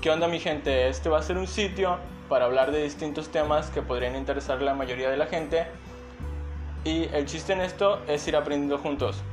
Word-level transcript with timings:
¿Qué 0.00 0.10
onda 0.10 0.28
mi 0.28 0.38
gente? 0.38 0.88
Este 0.88 1.08
va 1.08 1.18
a 1.18 1.22
ser 1.22 1.36
un 1.38 1.48
sitio 1.48 1.98
para 2.28 2.44
hablar 2.44 2.70
de 2.70 2.84
distintos 2.84 3.30
temas 3.32 3.68
que 3.70 3.82
podrían 3.82 4.14
interesar 4.14 4.58
a 4.58 4.62
la 4.62 4.72
mayoría 4.72 5.10
de 5.10 5.16
la 5.16 5.26
gente. 5.26 5.66
Y 6.84 7.08
el 7.12 7.26
chiste 7.26 7.52
en 7.52 7.60
esto 7.60 8.00
es 8.06 8.28
ir 8.28 8.36
aprendiendo 8.36 8.78
juntos. 8.78 9.24